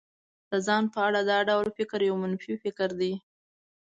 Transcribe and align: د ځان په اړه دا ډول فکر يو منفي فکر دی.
د 0.49 0.51
ځان 0.67 0.83
په 0.93 0.99
اړه 1.07 1.21
دا 1.31 1.39
ډول 1.49 1.67
فکر 1.77 1.99
يو 2.09 2.15
منفي 2.23 2.53
فکر 2.63 2.89
دی. 2.99 3.13